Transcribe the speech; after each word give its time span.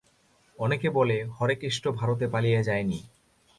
অনেকে 0.59 0.87
বলে, 0.89 1.17
হরেকেষ্ট 1.37 1.83
ভারতে 1.89 2.25
পালিয়ে 2.27 2.61
যায়নি। 2.63 2.99